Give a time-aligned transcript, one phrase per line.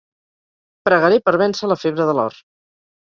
[0.89, 2.41] Pregaré per vèncer la febre de l'or.